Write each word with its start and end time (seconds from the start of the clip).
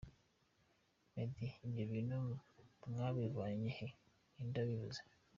Meddy: 1.13 1.49
Ibyo 1.65 1.83
bintu 1.91 2.17
mwabivanye 2.89 3.69
he? 3.77 3.87
Ninde 4.33 4.57
wabivuze?. 4.61 5.01